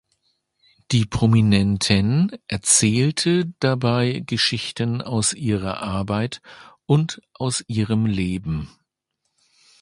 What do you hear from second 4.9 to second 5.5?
aus